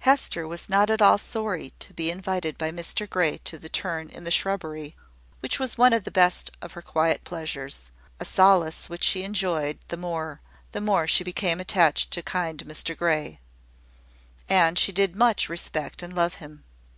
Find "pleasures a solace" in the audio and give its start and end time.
7.24-8.90